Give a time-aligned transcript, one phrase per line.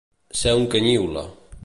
[0.39, 1.27] Ser un canyiula.